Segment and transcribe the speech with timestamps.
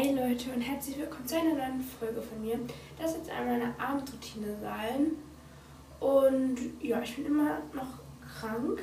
[0.00, 2.56] Hey Leute und herzlich willkommen zu einer neuen Folge von mir.
[2.96, 5.10] Das wird jetzt einmal eine Abendroutine sein.
[5.98, 8.80] Und ja, ich bin immer noch krank.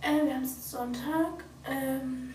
[0.00, 1.44] Äh, wir haben es Sonntag.
[1.68, 2.32] Ähm,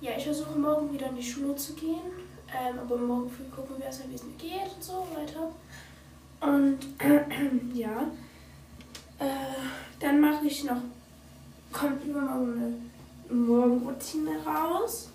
[0.00, 2.10] ja, ich versuche morgen wieder in die Schule zu gehen.
[2.48, 5.52] Ähm, aber morgen früh gucken wir erstmal, wie es mir geht und so weiter.
[6.40, 8.02] Und äh, ja,
[9.20, 10.82] äh, dann mache ich noch,
[11.70, 12.82] kommt übermorgen
[13.30, 15.10] eine Morgenroutine raus.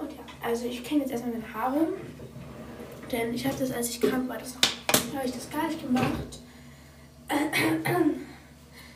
[0.00, 1.88] Und ja, also ich kenne jetzt erstmal meine Haare.
[3.12, 4.54] Denn ich habe das, als ich krank war, das
[5.14, 6.38] habe ich das gar nicht gemacht.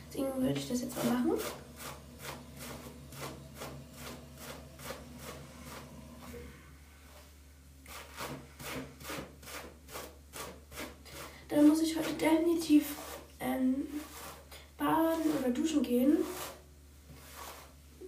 [0.07, 1.33] Deswegen würde ich das jetzt mal machen.
[11.49, 12.95] Dann muss ich heute definitiv
[13.39, 13.87] ähm,
[14.77, 16.17] baden oder duschen gehen.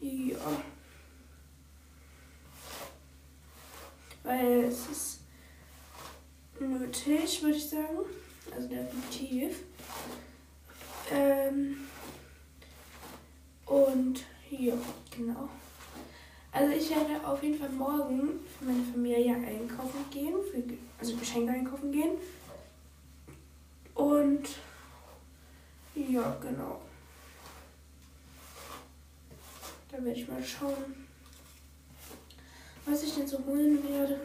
[0.02, 0.38] Ja.
[4.27, 5.20] Weil es ist
[6.59, 8.00] nötig, würde ich sagen.
[8.53, 9.64] Also definitiv.
[11.09, 11.88] Ähm,
[13.66, 14.73] und ja,
[15.16, 15.47] genau.
[16.52, 20.62] Also ich werde auf jeden Fall morgen für meine Familie einkaufen gehen, für,
[21.00, 22.17] also Geschenke einkaufen gehen.
[23.95, 24.50] Und
[25.95, 26.81] ja, genau.
[29.89, 31.08] Da werde ich mal schauen,
[32.88, 34.19] was ich denn so holen werde.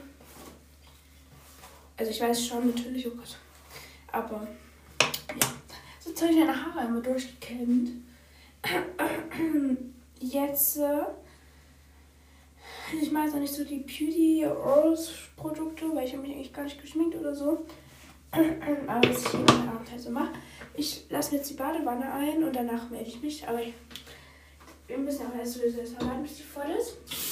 [1.96, 3.36] Also ich weiß schon natürlich, oh Gott.
[4.10, 4.46] Aber
[5.00, 5.46] ja.
[6.00, 7.90] So habe ich meine Haare immer durchgekämmt.
[10.20, 11.02] Jetzt äh,
[13.00, 16.52] ich mag jetzt auch nicht so die Beauty Rose Produkte, weil ich habe mich eigentlich
[16.52, 17.64] gar nicht geschminkt oder so.
[18.30, 20.32] Aber was ich jeden Abend halt so mache.
[20.74, 23.46] Ich lasse jetzt die Badewanne ein und danach melde ich mich.
[23.46, 23.74] Aber ich,
[24.86, 27.31] wir müssen auch erst sowieso erst warten, bis die voll ist.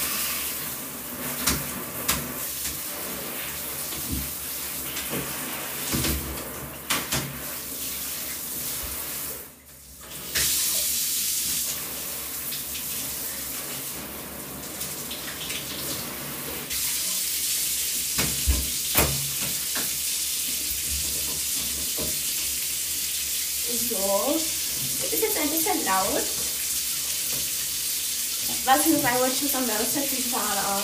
[29.31, 30.83] Muss am Samstag die Fahrer.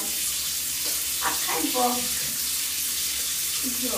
[1.21, 1.99] Hab keinen Bock.
[3.81, 3.97] So.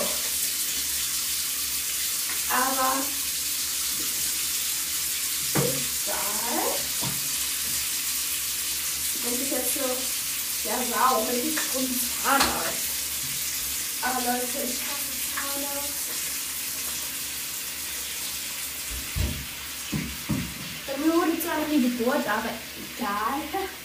[2.50, 2.96] Aber
[5.54, 6.66] egal.
[9.24, 9.88] Wenn ich jetzt so,
[10.68, 11.86] ja, wow, wenn ich um
[12.24, 12.90] Zahnarzt.
[14.02, 16.10] Aber Leute, ich hasse Zahnarzt.
[20.88, 22.50] Bei mir wurde zwar noch die Geburt, aber
[22.98, 23.68] egal.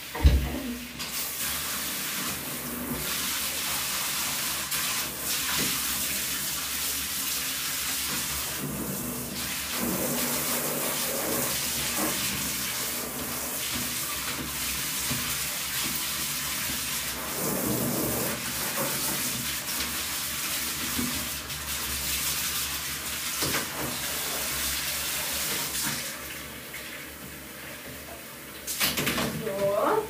[29.44, 30.02] So.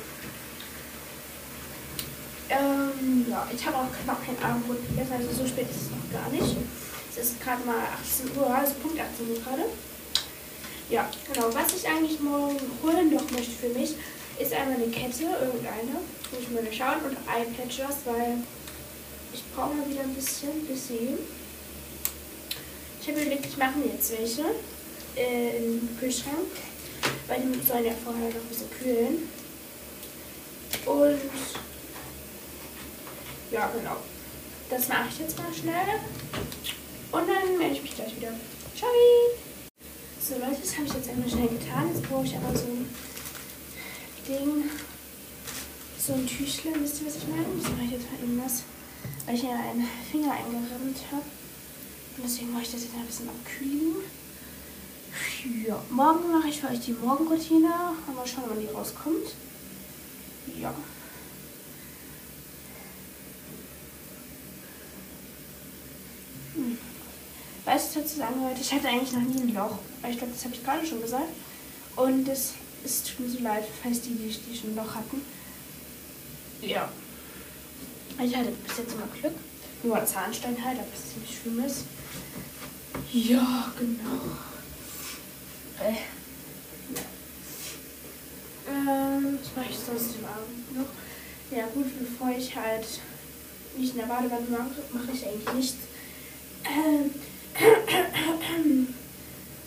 [2.49, 6.11] Ähm, ja, ich habe auch noch kein Abendbrot gegessen, also so spät ist es noch
[6.11, 6.55] gar nicht.
[7.09, 9.69] Es ist gerade mal 18 Uhr, also Punkt 18 Uhr gerade.
[10.89, 11.53] Ja, genau.
[11.53, 13.95] Was ich eigentlich morgen holen noch möchte für mich,
[14.39, 16.01] ist einmal eine Kette, irgendeine.
[16.31, 17.01] Muss ich mal schauen.
[17.05, 18.37] Und Eyepatches, weil
[19.33, 21.17] ich brauche mal wieder ein bisschen Busy.
[23.01, 24.43] Ich habe überlegt, ich mache mir jetzt welche
[25.15, 26.49] äh, im Kühlschrank,
[27.27, 29.29] weil die sollen ja vorher noch ein bisschen kühlen.
[30.85, 31.21] Und
[33.51, 33.97] ja, genau.
[34.69, 35.99] Das mache ich jetzt mal schnell.
[37.15, 38.33] Und dann melde ich mich gleich wieder.
[38.75, 38.89] Ciao!
[40.19, 41.87] So Leute, das habe ich jetzt einmal schnell getan.
[41.93, 42.89] Jetzt brauche ich aber so ein
[44.27, 44.69] Ding,
[45.97, 46.83] so ein Tüchlein.
[46.83, 47.45] Wisst ihr, was ich meine?
[47.55, 48.63] Das mache ich jetzt mal eben was,
[49.25, 51.23] weil ich mir einen Finger eingerammt habe.
[52.17, 53.95] Und deswegen mache ich das jetzt ein bisschen abkühlen.
[55.65, 57.69] Ja, morgen mache ich für euch die Morgenroutine.
[58.13, 59.35] Mal schauen, wann die rauskommt.
[60.59, 60.73] Ja.
[66.55, 66.77] Hm.
[68.15, 69.77] Sagen, Leute, ich hatte eigentlich noch nie ein Loch.
[70.09, 71.27] Ich glaube, das habe ich gerade schon gesagt.
[71.97, 72.53] Und es,
[72.85, 75.21] es tut mir so leid, falls die, die, die schon ein Loch hatten.
[76.61, 76.89] Ja.
[78.23, 79.33] Ich hatte bis jetzt immer Glück.
[79.83, 81.83] Nur ein Zahnstein halt, aber es ziemlich schlimm ist.
[83.11, 84.21] Ja, genau.
[85.83, 85.95] Äh.
[88.69, 91.57] Ähm, was mache ich sonst im Abend noch?
[91.57, 92.85] Ja gut, bevor ich halt
[93.77, 95.77] nicht in der Badewanne mache, mache ich eigentlich nichts.
[96.63, 97.11] Ähm,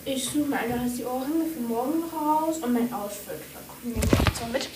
[0.05, 3.39] ich suche mir einfach die Ohrringe für morgen raus und mein Outfit.
[3.53, 4.69] Da wir gleich so mit.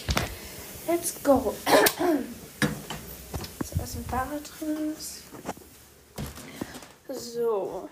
[0.87, 1.53] Let's go.
[3.63, 5.23] so, was im Fahrrad drin ist.
[7.09, 7.89] So.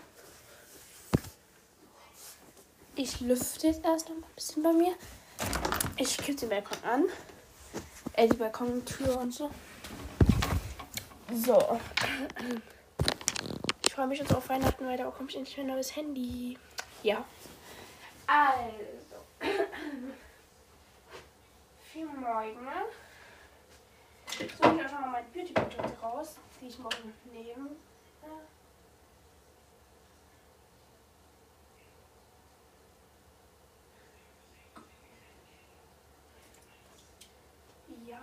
[2.96, 4.94] Ich lüfte jetzt erst noch ein bisschen bei mir.
[5.98, 7.06] Ich kippe den Balkon an.
[8.14, 9.50] Äh, die Balkontür und so.
[11.34, 11.80] So.
[13.92, 16.58] Ich freue mich jetzt auf Weihnachten, weil da komme ich endlich mein neues Handy.
[17.04, 17.26] Ja.
[18.26, 19.18] Also.
[21.92, 22.68] Für morgen.
[24.28, 27.72] So, ich auch schon mal meine Beauty-Produkte raus, die ich morgen nehme.
[38.08, 38.20] Ja.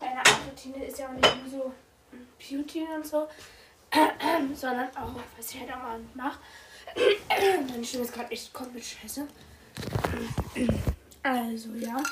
[0.00, 1.72] Meine Abendroutine ist ja auch nicht nur so
[2.72, 3.28] Beauty und so,
[4.54, 6.40] sondern auch, was ich halt auch mal mache.
[7.68, 9.26] Meine Stimme ist gerade echt komplett scheiße.
[11.22, 12.02] Also, ja.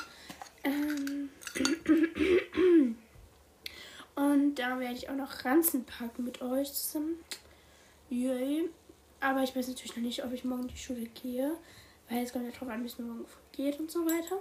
[0.63, 1.29] Ähm.
[4.13, 7.15] Und da werde ich auch noch Ranzen packen mit euch zusammen.
[8.09, 8.69] Yay.
[9.19, 11.53] Aber ich weiß natürlich noch nicht, ob ich morgen in die Schule gehe.
[12.09, 14.37] Weil es kommt ja drauf an, wie es morgen geht und so weiter.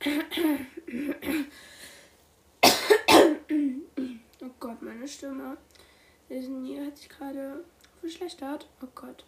[4.78, 5.56] Gott, meine Stimme.
[6.28, 7.64] Hier hat sich gerade
[8.00, 8.68] verschlechtert.
[8.82, 9.24] Oh Gott.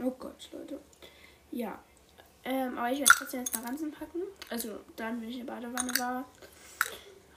[0.00, 0.80] Oh Gott, Leute.
[1.50, 1.78] Ja.
[2.44, 4.22] Ähm, aber ich werde trotzdem jetzt mal Ranzen packen.
[4.48, 6.24] Also dann, wenn ich in der Badewanne war.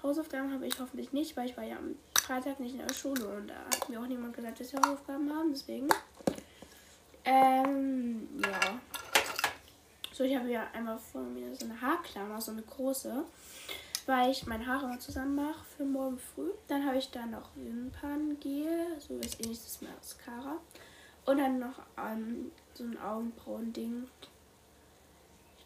[0.03, 3.27] Hausaufgaben habe ich hoffentlich nicht, weil ich war ja am Freitag nicht in der Schule
[3.27, 5.51] und da hat mir auch niemand gesagt, dass wir Hausaufgaben haben.
[5.51, 5.87] Deswegen.
[7.25, 8.79] Ähm, ja.
[10.21, 13.25] So, ich habe ja einmal vor mir so eine Haarklammer, so eine große,
[14.06, 16.51] weil ich meine Haare mal zusammen mache für morgen früh.
[16.68, 20.57] Dann habe ich da noch Wimperngel, so was ähnliches Mascara.
[21.25, 24.07] Und dann noch ähm, so ein Augenbrauen-Ding.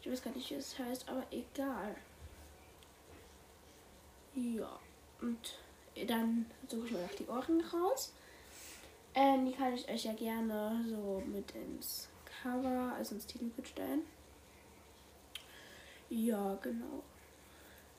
[0.00, 1.94] Ich weiß gar nicht, wie es heißt, aber egal.
[4.34, 4.78] Ja,
[5.20, 5.58] und
[6.08, 8.14] dann suche ich mir noch die Ohren raus.
[9.14, 12.08] Ähm, die kann ich euch ja gerne so mit ins
[12.42, 14.15] Cover, also ins Titelbild stellen.
[16.08, 17.02] Ja, genau.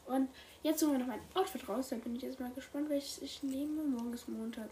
[0.06, 0.30] Und
[0.64, 1.90] jetzt suchen wir noch mein Outfit raus.
[1.90, 3.84] Da bin ich jetzt mal gespannt, welches ich nehme.
[3.84, 4.70] Morgen ist Montag.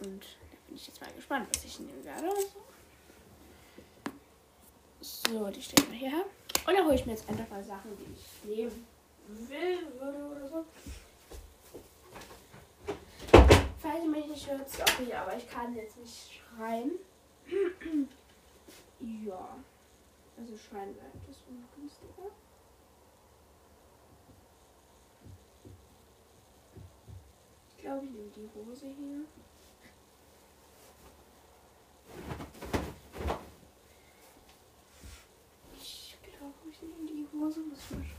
[0.00, 2.28] Und da bin ich jetzt mal gespannt, was ich nehmen werde.
[5.00, 6.24] So, die stelle ich mal hierher.
[6.66, 8.86] Und dann hole ich mir jetzt einfach mal Sachen, die ich nehmen
[9.28, 10.64] will, würde oder so.
[13.78, 16.92] Falls ihr mich nicht hört, sorry, aber ich kann jetzt nicht schreien.
[19.26, 19.56] ja.
[20.36, 22.30] Also bleibt das ungünstiger.
[27.68, 29.24] Ich glaube, ich nehme die Hose hier.
[35.76, 37.60] Ich glaube, ich nehme die Hose.
[37.60, 38.10] Muss schauen.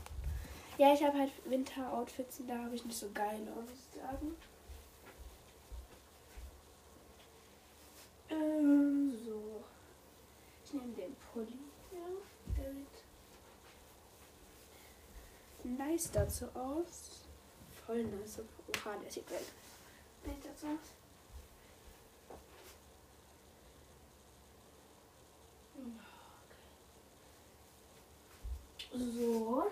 [0.78, 4.36] Ja, ich habe halt Winter-Outfits und da habe ich nicht so geile, muss ich sagen.
[8.30, 9.64] Ähm, so.
[10.64, 11.58] Ich nehme den Pulli.
[11.90, 12.06] Ja,
[12.56, 12.86] der sieht
[15.76, 17.24] nice dazu aus.
[17.86, 18.40] Voll nice.
[18.40, 19.40] Oha, der sieht geil
[20.28, 20.78] nice dazu aus.
[28.90, 29.70] So.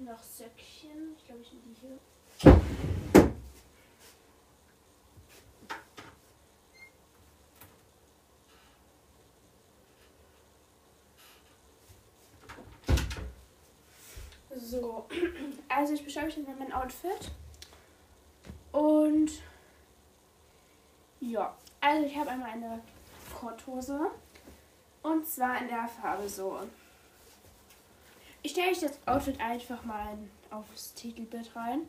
[0.00, 1.14] Noch Söckchen.
[1.16, 1.98] Ich glaube, ich nehme die hier.
[14.64, 15.04] So,
[15.68, 17.30] also ich beschreibe euch jetzt mal mein Outfit.
[18.72, 19.30] Und
[21.20, 22.80] ja, also ich habe einmal eine
[23.38, 24.10] Korthose.
[25.02, 26.58] Und zwar in der Farbe so.
[28.42, 30.16] Ich stelle euch das Outfit einfach mal
[30.50, 31.82] aufs Titelbild rein.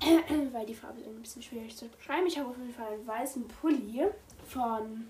[0.52, 2.28] Weil die Farbe ist ein bisschen schwierig zu beschreiben.
[2.28, 4.06] Ich habe auf jeden Fall einen weißen Pulli
[4.46, 5.08] von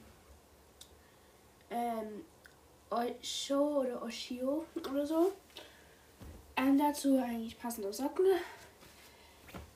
[1.69, 2.25] ähm,
[2.89, 5.33] Osho oder Oshio oder so.
[6.57, 8.27] Ähm, dazu eigentlich passende Socken.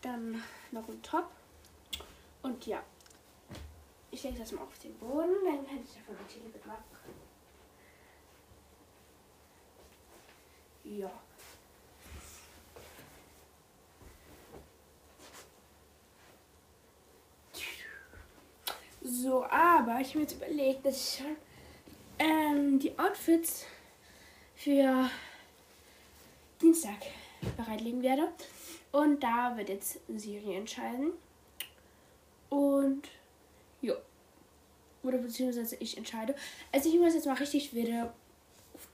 [0.01, 1.31] Dann noch ein Top.
[2.43, 2.83] Und ja.
[4.11, 6.85] Ich lege das mal auf den Boden, dann kann ich davon natürlich mitmachen.
[10.85, 11.11] Ja.
[19.03, 21.25] So, aber ich habe mir jetzt überlegt, dass ich
[22.19, 23.67] ähm, die Outfits
[24.55, 25.09] für
[26.61, 26.97] Dienstag
[27.57, 28.29] bereitlegen werde.
[28.93, 31.13] Und da wird jetzt Siri entscheiden.
[32.49, 33.09] Und
[33.81, 33.95] ja.
[35.03, 36.35] Oder beziehungsweise ich entscheide.
[36.73, 38.13] Also ich muss jetzt mal richtig wilde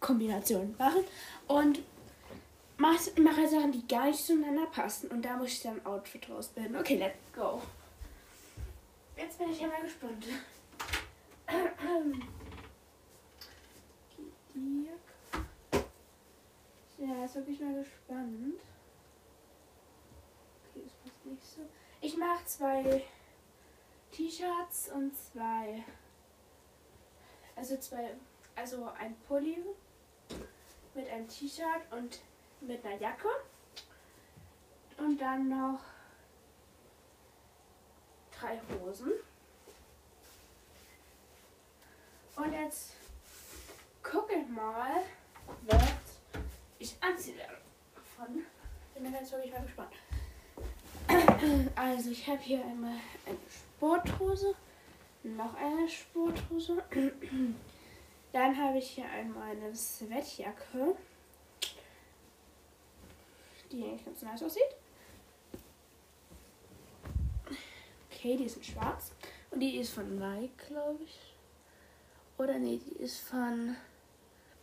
[0.01, 1.05] Kombinationen machen.
[1.49, 1.81] Und
[2.77, 5.09] mache mach Sachen, die gar nicht zueinander passen.
[5.09, 6.77] Und da muss ich dann ein Outfit rausbilden.
[6.77, 7.63] Okay, let's go.
[9.17, 10.27] Jetzt bin ich ja mal gespannt.
[17.07, 18.61] Ja, ist wirklich mal gespannt.
[20.71, 21.61] Okay, das passt nicht so.
[22.01, 23.05] Ich mache zwei
[24.11, 25.85] T-Shirts und zwei.
[27.55, 28.17] Also zwei.
[28.57, 29.59] Also ein Pulli
[30.95, 32.19] mit einem T-Shirt und
[32.61, 33.29] mit einer Jacke.
[34.99, 35.81] Und dann noch
[38.41, 39.13] drei Hosen.
[42.35, 42.95] Und jetzt
[44.03, 45.03] gucke ich mal,
[45.63, 46.06] was
[46.78, 47.56] ich anziehen werde.
[48.16, 48.45] Von.
[48.95, 49.92] Bin jetzt wirklich mal gespannt.
[51.76, 52.95] Also ich habe hier einmal
[53.26, 54.54] eine Sporthose,
[55.23, 56.83] noch eine Sporthose.
[58.33, 60.97] Dann habe ich hier einmal eine Sweatjacke,
[63.71, 64.76] die eigentlich ganz nice aussieht.
[68.11, 69.12] Okay, die ist in schwarz.
[69.50, 71.18] Und die ist von Nike, glaube ich.
[72.38, 73.76] Oder nee, die ist von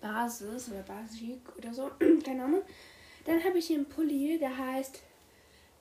[0.04, 1.90] Basis oder Basic oder so.
[2.26, 2.62] Keine Ahnung.
[3.26, 5.02] Dann habe ich hier einen Pulli, der heißt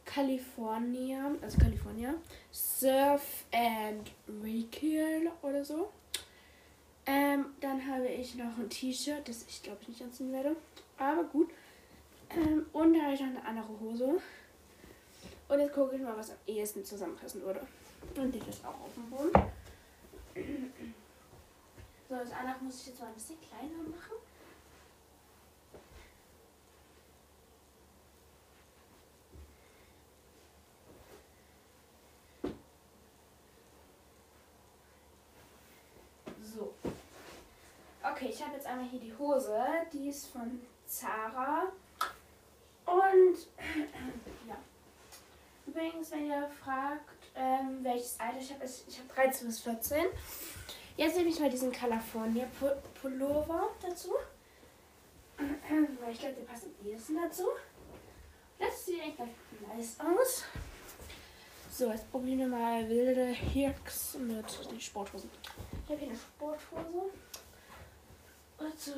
[0.04, 2.14] California, also California,
[2.52, 4.10] Surf and
[4.42, 5.90] Recall oder so.
[7.04, 10.54] Ähm, dann habe ich noch ein T-Shirt, das ich glaube ich nicht anziehen werde.
[10.98, 11.50] Aber gut.
[12.30, 14.20] Ähm, und da habe ich noch eine andere Hose.
[15.48, 17.66] Und jetzt gucke ich mal, was am ehesten zusammenpassen würde.
[18.16, 19.32] Und die ist auch auf dem Boden.
[22.12, 24.16] So, das andere muss ich jetzt mal ein bisschen kleiner machen.
[36.42, 36.74] So.
[38.02, 39.58] Okay, ich habe jetzt einmal hier die Hose.
[39.90, 41.72] Die ist von Zara.
[42.84, 43.38] Und
[44.46, 44.58] ja.
[45.66, 50.04] Übrigens, wenn ihr fragt, ähm, welches Alter ich habe, ich habe 13 bis 14.
[50.96, 52.46] Jetzt nehme ich mal diesen California
[53.00, 54.12] Pullover dazu.
[55.38, 57.44] Weil ich glaube, der passt am ehesten dazu.
[58.58, 60.44] Das sieht echt nice aus.
[61.70, 65.30] So, jetzt probieren wir mal wilde Hirks mit den Sporthosen.
[65.84, 67.10] Ich habe hier eine Sporthose.
[68.76, 68.92] So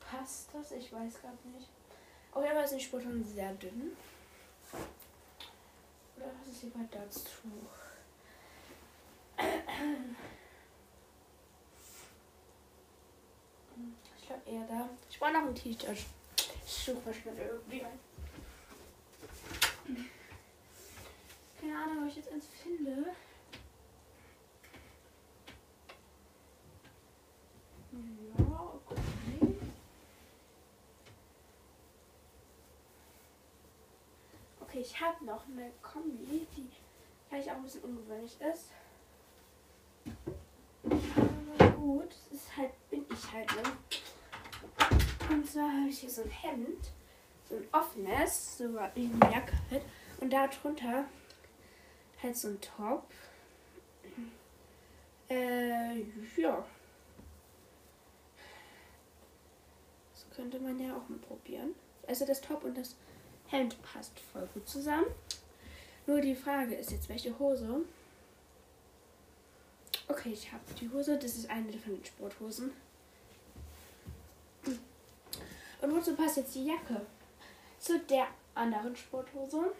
[0.00, 0.72] passt das?
[0.72, 1.68] Ich weiß gerade nicht.
[2.32, 3.96] Auf jeden Fall ist die Sporthose sehr dünn.
[6.16, 7.30] Oder was ist hier bei dazu?
[14.16, 14.88] Ich glaube eher da.
[15.10, 15.98] Ich brauche noch ein T-Shirt.
[17.04, 17.98] Mal schnell irgendwie ein.
[21.60, 23.14] Keine Ahnung, ob ich jetzt eins finde.
[28.38, 29.56] Ja, okay.
[34.60, 36.68] Okay, ich habe noch eine Kombi, die
[37.28, 38.70] vielleicht auch ein bisschen ungewöhnlich ist.
[41.56, 43.62] Aber gut, es ist halt, bin ich halt, ne?
[45.30, 46.92] Und zwar habe ich hier so ein Hemd,
[47.48, 49.82] so ein offenes, so wie eine Jacke halt.
[50.20, 51.04] Und da drunter
[52.22, 53.06] halt so ein Top.
[55.28, 56.00] Äh,
[56.36, 56.64] ja.
[60.12, 61.74] Das könnte man ja auch mal probieren.
[62.06, 62.94] Also das Top und das
[63.48, 65.06] Hemd passt voll gut zusammen.
[66.06, 67.82] Nur die Frage ist jetzt, welche Hose?
[70.08, 71.18] Okay, ich habe die Hose.
[71.18, 72.72] Das ist eine von den Sporthosen.
[75.84, 77.02] Und wozu passt jetzt die Jacke?
[77.78, 79.74] Zu der anderen Sporthose.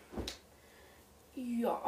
[1.34, 1.80] Ja.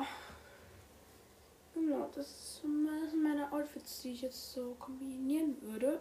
[1.75, 6.01] Genau, das sind meine Outfits, die ich jetzt so kombinieren würde.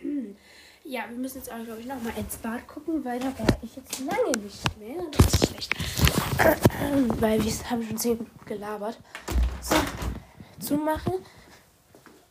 [0.84, 3.74] ja, wir müssen jetzt aber, glaube ich, nochmal ins Bad gucken, weil da war ich
[3.74, 5.02] jetzt lange nicht mehr.
[5.10, 5.72] Das ist schlecht.
[7.20, 9.00] weil wir haben schon zehn gelabert.
[9.60, 9.74] So,
[10.60, 11.14] zumachen.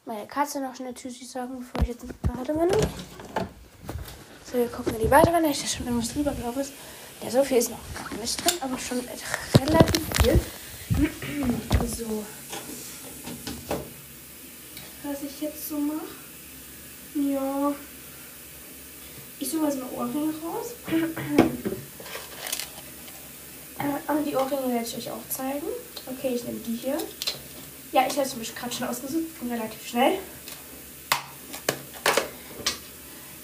[0.06, 3.27] Meine Katze noch schnell Tschüssi sagen, bevor ich jetzt ins Bad bin.
[4.58, 5.50] Wir gucken in die Badewanne.
[5.50, 6.70] Da schon irgendwas drüber, glaube ich.
[7.24, 9.02] Ja, so viel ist noch gar nicht drin, aber schon
[9.62, 10.40] relativ viel.
[11.96, 12.26] so.
[15.04, 16.08] Was ich jetzt so mache.
[17.14, 17.72] Ja.
[19.40, 20.70] Ich suche jetzt mal Ohrringe raus.
[24.08, 25.68] Aber die Ohrringe werde ich euch auch zeigen.
[26.08, 26.98] Okay, ich nehme die hier.
[27.92, 29.26] Ja, ich habe es gerade schon ausgesucht.
[29.48, 30.18] Relativ schnell.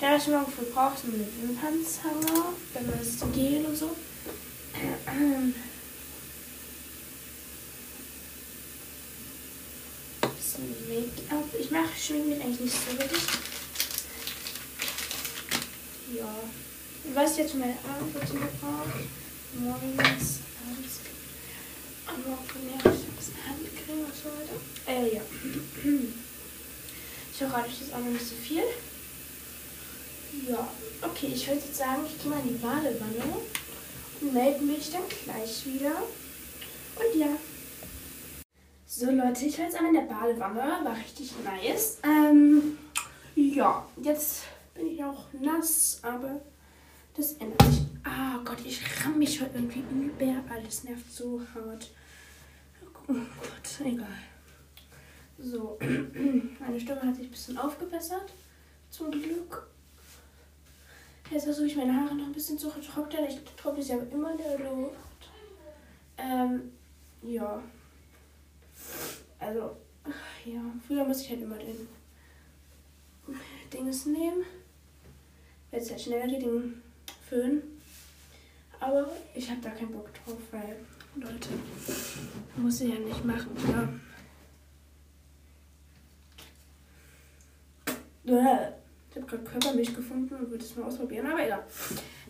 [0.03, 2.43] Der was man für braucht, so eine Wimpernzange,
[2.73, 3.95] wenn man das zum Gel und so.
[10.35, 11.45] Bisschen Make-up.
[11.57, 13.23] Ich mache Schminken eigentlich nicht so wirklich.
[16.17, 16.35] Ja.
[17.13, 19.07] Was ich jetzt für meine Armroutine brauche,
[19.57, 20.99] morgens, abends.
[22.05, 22.17] Von
[22.65, 24.57] mir habe ich ein bisschen Handcreme und so weiter.
[24.85, 25.21] Äh, ja.
[27.31, 28.63] Ich verrate euch jetzt auch noch nicht so viel.
[30.47, 30.67] Ja,
[31.01, 33.37] okay, ich würde jetzt sagen, ich gehe mal in die Badewanne
[34.19, 35.91] und melde mich dann gleich wieder.
[36.95, 37.27] Und ja.
[38.85, 41.99] So Leute, ich war jetzt einmal in der Badewanne, war richtig nice.
[42.03, 42.77] Ähm,
[43.35, 46.41] ja, jetzt bin ich auch nass, aber
[47.15, 47.83] das ändert sich.
[48.03, 50.43] Ah oh Gott, ich ramm mich heute irgendwie über.
[50.53, 51.89] Alles nervt so hart.
[53.07, 54.07] Oh Gott, egal.
[55.37, 55.77] So,
[56.59, 58.33] meine Stimme hat sich ein bisschen aufgebessert.
[58.89, 59.67] Zum Glück.
[61.33, 63.25] Jetzt versuche ich meine Haare noch ein bisschen zu trocknen.
[63.27, 64.93] Ich trockne sie aber immer in der Luft.
[66.15, 66.71] Ähm,
[67.23, 67.63] ja.
[69.39, 69.75] Also,
[70.45, 70.61] ja.
[70.85, 71.87] Früher musste ich halt immer den
[73.73, 74.45] Dings nehmen.
[75.71, 76.83] Jetzt halt schneller geht den
[77.27, 77.63] Föhn.
[78.79, 80.75] Aber ich habe da keinen Bock drauf, weil,
[81.15, 81.49] Leute,
[82.57, 83.89] muss ich ja nicht machen, oder?
[88.25, 88.82] Ja.
[89.13, 91.63] Ich habe gerade Körpermilch gefunden und würde es mal ausprobieren, aber egal.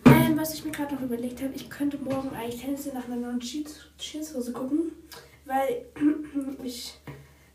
[0.06, 3.16] Ähm, was ich mir gerade noch überlegt habe, ich könnte morgen eigentlich tendenziell nach einer
[3.16, 4.92] neuen Jeanshose gucken,
[5.46, 5.86] weil
[6.64, 7.00] ich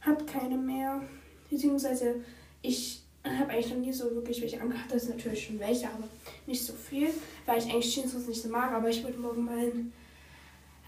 [0.01, 1.03] habe keine mehr.
[1.51, 2.25] Beziehungsweise
[2.63, 4.91] ich habe eigentlich noch nie so wirklich welche angehabt.
[4.91, 6.09] Das sind natürlich schon welche, aber
[6.47, 7.11] nicht so viel,
[7.45, 8.73] weil ich eigentlich Jeanshosen nicht so mag.
[8.73, 9.93] Aber ich würde morgen mal in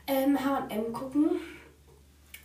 [0.07, 1.33] ähm, H&M gucken.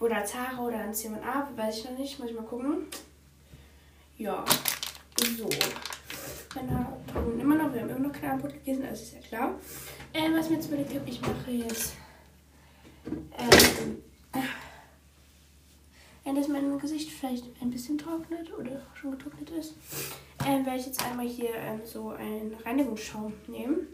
[0.01, 2.19] Oder Zara oder ein C&A, weiß ich noch nicht.
[2.19, 2.87] Muss ich mal gucken.
[4.17, 4.43] Ja.
[5.17, 5.49] So.
[7.15, 7.73] Augen immer noch.
[7.73, 9.59] Wir haben immer noch keine Antwort gegessen, das ist ja klar.
[10.13, 11.93] Ähm, was mir jetzt überlegt habe, ich mache jetzt.
[13.05, 14.01] Ähm,
[16.23, 19.75] wenn das mein Gesicht vielleicht ein bisschen trocknet oder schon getrocknet ist,
[20.45, 23.87] ähm, werde ich jetzt einmal hier ähm, so einen Reinigungsschaum nehmen.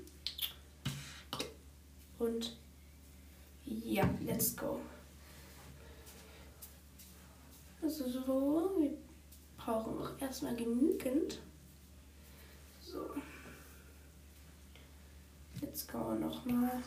[2.18, 2.58] Und
[3.66, 4.80] ja, let's go.
[7.82, 8.80] Also so,
[9.66, 11.40] brauchen auch erstmal genügend.
[12.80, 13.10] So.
[15.62, 16.82] Jetzt go nochmal.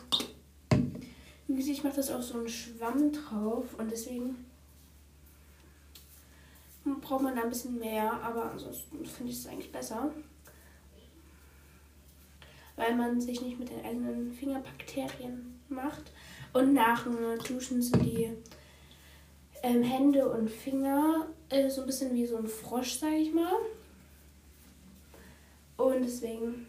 [1.47, 4.45] Wie gesagt, ich mache das auch so einen Schwamm drauf und deswegen
[7.01, 10.11] braucht man da ein bisschen mehr, aber ansonsten finde ich es eigentlich besser.
[12.75, 16.11] Weil man sich nicht mit den eigenen Fingerbakterien macht.
[16.51, 18.31] Und nach dem Duschen sind die
[19.63, 23.53] ähm, Hände und Finger äh, so ein bisschen wie so ein Frosch, sage ich mal.
[25.77, 26.67] Und deswegen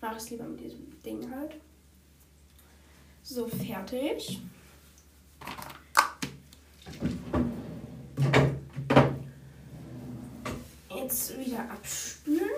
[0.00, 1.56] mache ich es lieber mit diesem Ding halt.
[3.22, 4.40] So, fertig.
[10.90, 12.50] Jetzt wieder abspülen.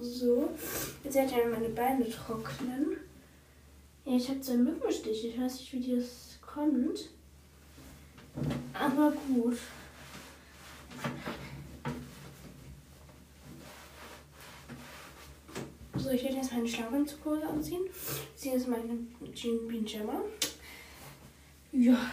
[0.00, 0.50] So,
[1.14, 2.96] jetzt werde ich einmal meine Beine trocknen.
[4.04, 5.26] Ja, ich habe so einen Mückenstich.
[5.26, 7.08] Ich weiß nicht, wie das kommt.
[8.72, 9.56] Aber gut.
[15.96, 17.84] So, ich werde jetzt meine Schlafanzughose anziehen.
[18.34, 18.98] Sie ist meine
[19.32, 20.20] Jean Pyjama.
[21.72, 22.10] Ja.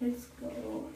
[0.00, 0.88] Let's go.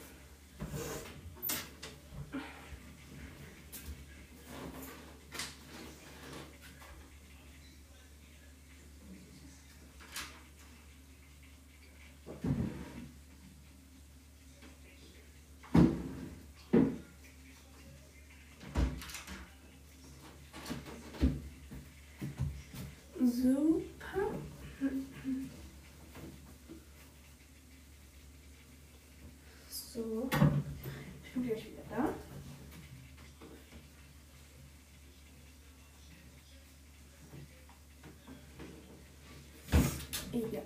[23.21, 24.39] Super.
[29.99, 30.31] So,
[31.25, 32.15] ich bin gleich wieder da.
[40.39, 40.63] Ja.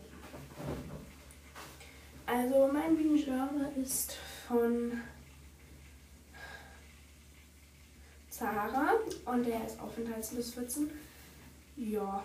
[2.27, 4.12] Also mein Bienengenre ist
[4.47, 5.01] von
[8.29, 10.90] Zara und der ist Aufenthalts bis 14.
[11.77, 12.23] Ja,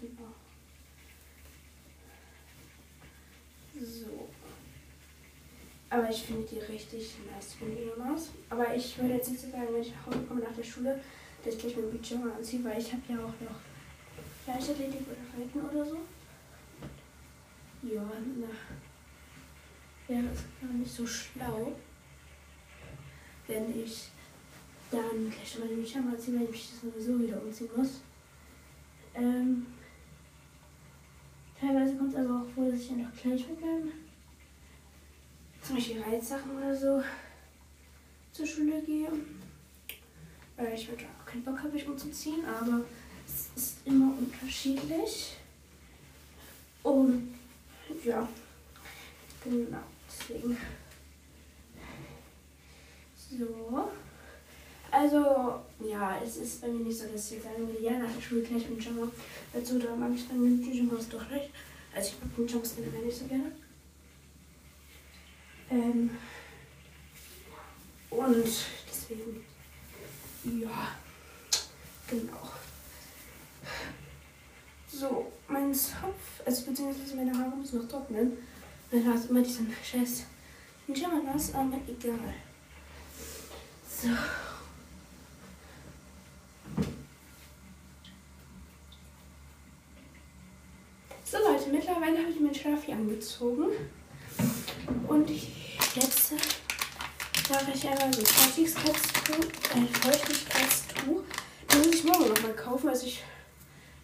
[0.00, 0.32] genau.
[3.74, 4.28] So.
[5.92, 8.30] Aber ich finde die richtig nice, die Bienenmaus.
[8.48, 10.98] Aber ich würde jetzt nicht so sagen, wenn ich nach Hause komme nach der Schule,
[11.44, 13.60] dass ich gleich mein Pyjama anziehe, weil ich habe ja auch noch
[14.46, 15.98] Leichtathletik oder Reiten oder so.
[17.82, 18.46] Ja, na.
[20.08, 21.72] Wäre es gar nicht so schlau,
[23.46, 24.08] wenn ich
[24.90, 28.00] dann gleich meine Pyjama anziehe, weil ich mich sowieso wieder umziehen muss.
[29.14, 29.66] Ähm,
[31.60, 34.01] teilweise kommt es aber auch vor, dass ich einfach gleich mit meinem
[35.62, 37.02] zum Beispiel Reitsachen oder so
[38.32, 39.08] zur Schule gehe.
[40.56, 42.82] Äh, ich würde auch keinen Bock haben, mich umzuziehen, aber
[43.26, 45.36] es ist immer unterschiedlich.
[46.82, 47.34] Und
[48.04, 48.28] ja,
[49.44, 50.56] genau, deswegen.
[53.16, 53.90] So.
[54.90, 58.20] Also, ja, es ist bei mir nicht so, dass ich sagen würde, ja, nach der
[58.20, 59.10] Schule gleich mit Pyjama.
[59.54, 61.48] Also, da mag ich dann mit Pyjamas doch nicht.
[61.94, 63.52] Also, ich mag Pyjamas generell nicht so gerne.
[65.72, 66.10] Ähm,
[68.10, 68.44] und
[68.86, 69.42] deswegen,
[70.44, 70.88] ja,
[72.06, 72.50] genau.
[74.86, 78.36] So, mein Zopf, also beziehungsweise meine Haare müssen noch trocknen.
[78.90, 80.24] Dann hast immer diesen scheiß
[80.86, 82.34] Pyjama nass, aber egal.
[83.88, 84.08] So.
[91.24, 93.68] So Leute, mittlerweile habe ich meinen Schlaf hier angezogen.
[95.08, 96.32] Und jetzt
[97.50, 99.74] mache ich einmal so ein Feuchtigkeitstuch.
[99.74, 101.22] Ein Feuchtigkeitstuch.
[101.70, 102.88] Den muss ich morgen nochmal kaufen.
[102.88, 103.22] Also ich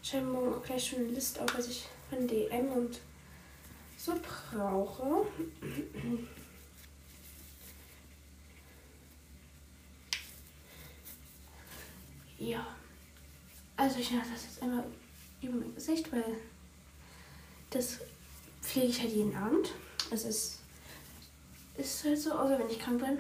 [0.02, 3.00] schreibe morgen auch gleich schon eine Liste auf, was ich von DM und
[3.96, 5.26] so brauche.
[12.38, 12.66] Ja.
[13.76, 14.84] Also ich mache das jetzt einmal
[15.42, 16.24] über mein Gesicht, weil
[17.70, 17.98] das
[18.62, 19.70] pflege ich halt jeden Abend.
[20.10, 20.57] Es ist,
[21.78, 23.18] ist halt so, außer wenn ich krank bin,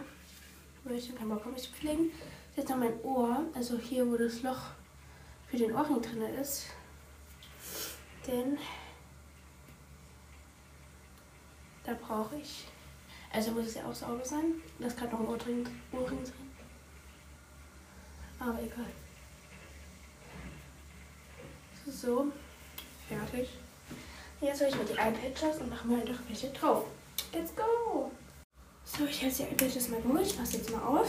[0.84, 2.10] weil ich dann keinen Bock habe, mich zu pflegen.
[2.56, 4.58] Jetzt noch mein Ohr, also hier, wo das Loch
[5.48, 6.66] für den Ohrring drin ist.
[8.26, 8.58] Denn
[11.84, 12.66] da brauche ich,
[13.32, 14.60] also muss es ja auch sauber sein.
[14.78, 16.50] Das kann noch ein Ohrring, Ohrring sein.
[18.40, 18.86] Aber egal.
[21.86, 22.26] So,
[23.08, 23.48] fertig.
[24.40, 26.84] Jetzt hole ich mir die iPadges und mache mal einfach welche drauf.
[27.32, 28.07] Let's go!
[28.96, 30.26] So, ich habe die iPadges mal geholt.
[30.26, 31.08] Ich mache jetzt mal auf.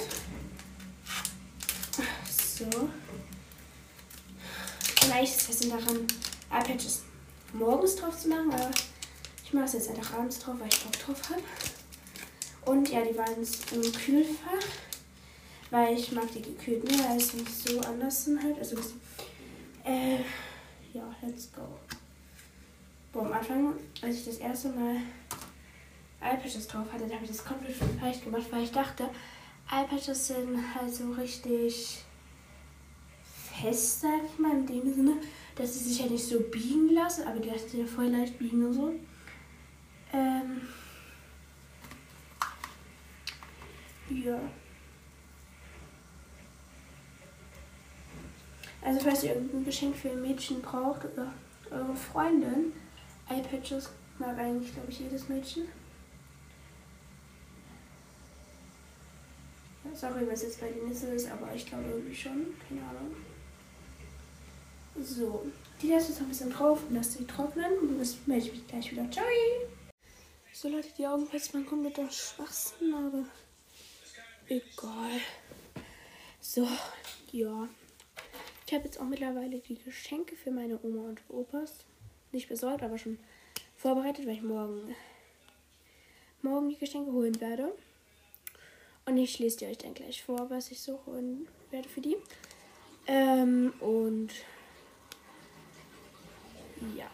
[2.36, 2.90] So.
[5.02, 6.06] Vielleicht ist es daran,
[6.52, 7.04] iPadges
[7.54, 8.70] morgens drauf zu machen, aber
[9.44, 11.42] ich mache es jetzt einfach abends drauf, weil ich Bock drauf habe.
[12.66, 14.68] Und ja, die waren im Kühlfach,
[15.72, 18.60] weil ich mag die gekühlt mehr, nicht so anders sind halt.
[18.60, 18.76] Also,
[19.86, 20.18] äh,
[20.94, 21.62] ja, let's go.
[23.12, 24.98] Boah, am Anfang, als ich das erste Mal
[26.22, 29.10] iPads drauf hatte, da habe ich das komplett falsch gemacht, weil ich dachte,
[29.72, 32.04] iPads sind halt so richtig
[33.62, 35.14] fest, sag ich mal, in dem Sinne,
[35.56, 38.38] dass sie sich ja nicht so biegen lassen, aber die lassen sich ja voll leicht
[38.38, 38.94] biegen und so.
[40.14, 40.62] Ähm.
[44.10, 44.40] Ja.
[48.82, 51.32] Also falls ihr irgendein Geschenk für ein Mädchen braucht oder
[51.70, 52.74] eure Freundin,
[53.30, 55.68] iPatches mag eigentlich, glaube ich, jedes Mädchen.
[59.94, 62.54] Sorry, was jetzt bei den Nisse ist, aber ich glaube irgendwie schon.
[62.68, 63.16] Keine Ahnung.
[65.02, 65.46] So,
[65.82, 68.46] die lasse ich jetzt noch ein bisschen drauf und lasse sie trocknen und dann melde
[68.46, 69.10] ich mich gleich wieder.
[69.12, 69.26] Ciao!
[70.54, 73.24] So Leute, die Augen falls man kommt mit der Schwachsinn, aber
[74.48, 75.22] egal.
[76.42, 76.68] So,
[77.32, 77.70] ja.
[78.68, 81.86] Ich habe jetzt auch mittlerweile die Geschenke für meine Oma und Opas
[82.32, 83.20] nicht besorgt, aber schon
[83.78, 84.96] vorbereitet, weil ich morgen,
[86.42, 87.74] morgen die Geschenke holen werde.
[89.10, 92.16] Und ich lese dir euch dann gleich vor, was ich so holen werde für die.
[93.08, 94.30] Ähm, und
[96.96, 97.10] ja.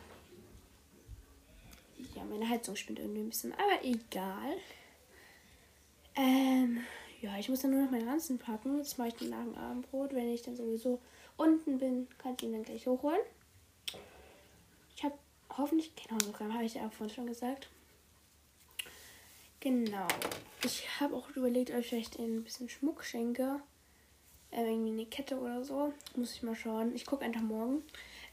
[2.13, 4.57] Ja, meine Heizung spinnt irgendwie ein bisschen, aber egal.
[6.17, 6.83] Ähm,
[7.21, 8.77] ja, ich muss dann nur noch meinen Ranzen packen.
[8.77, 10.13] Jetzt mache ich den Lagen Abendbrot.
[10.13, 10.99] Wenn ich dann sowieso
[11.37, 13.21] unten bin, kann ich ihn dann gleich hochholen.
[14.97, 15.17] Ich habe
[15.57, 17.69] hoffentlich kein Hausaufgaben, habe ich ja auch vorhin schon gesagt.
[19.61, 20.07] Genau.
[20.65, 23.61] Ich habe auch überlegt, ob ich vielleicht ein bisschen Schmuck schenke.
[24.49, 25.93] Äh, irgendwie eine Kette oder so.
[26.15, 26.95] Muss ich mal schauen.
[26.95, 27.83] Ich gucke einfach morgen.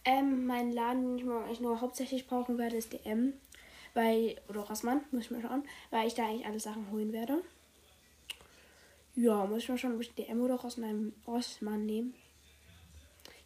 [0.06, 3.34] Ähm, mein Laden, den ich morgen eigentlich nur hauptsächlich brauchen werde, ist DM.
[3.92, 7.42] Weil, oder Rossmann, muss ich mal schauen, weil ich da eigentlich alle Sachen holen werde.
[9.14, 12.12] Ja, muss ich mal schauen, ob ich DM oder Rossmann, Rossmann nehme.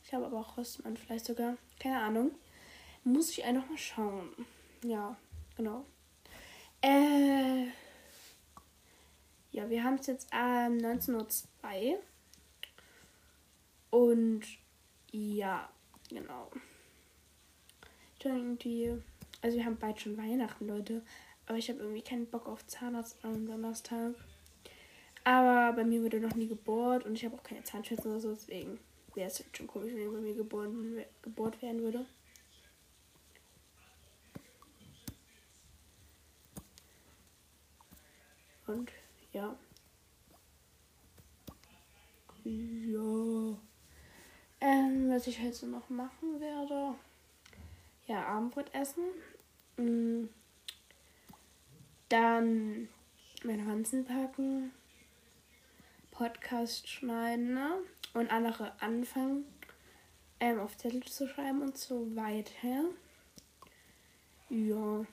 [0.04, 1.56] Ich habe aber auch Rossmann vielleicht sogar.
[1.80, 2.30] Keine Ahnung.
[3.02, 4.28] Muss ich einfach mal schauen.
[4.84, 5.16] Ja,
[5.56, 5.84] genau.
[6.82, 7.66] Äh.
[9.56, 11.98] Ja, wir haben es jetzt ähm, 19.02 Uhr.
[13.88, 14.42] Und
[15.10, 15.66] ja,
[16.10, 16.50] genau.
[18.18, 18.92] Ich irgendwie.
[19.40, 21.00] Also wir haben bald schon Weihnachten, Leute.
[21.46, 24.14] Aber ich habe irgendwie keinen Bock auf Zahnarzt am Donnerstag.
[25.24, 28.34] Aber bei mir wurde noch nie gebohrt und ich habe auch keine Zahnschmerzen oder so,
[28.34, 28.78] deswegen
[29.14, 32.04] wäre es schon komisch, wenn bei mir geboren, gebohrt werden würde.
[38.66, 38.92] Und
[39.36, 39.54] ja.
[42.44, 43.58] Ja.
[44.60, 46.94] Ähm, was ich heute noch machen werde.
[48.06, 49.04] Ja, Abendbrot essen.
[49.76, 50.28] Mm.
[52.08, 52.88] Dann
[53.44, 54.72] meine Hansen packen.
[56.12, 57.82] Podcast schneiden ne?
[58.14, 59.44] und andere anfangen,
[60.40, 62.84] ähm, auf Zettel zu schreiben und so weiter.
[64.48, 65.04] Ja,